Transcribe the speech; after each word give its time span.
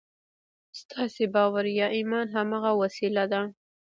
ستاسې 0.79 1.23
باور 1.35 1.65
يا 1.79 1.87
ايمان 1.97 2.27
هماغه 2.35 2.71
وسيله 2.81 3.23
ده. 3.33 3.41